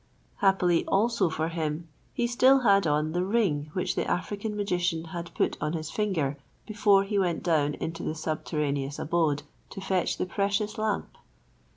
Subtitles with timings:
[0.37, 5.31] Happily also for him he still had on the ring which the African magician had
[5.35, 10.25] put on his finger before he went down into the subterraneous abode to fetch the
[10.25, 11.15] precious lamp.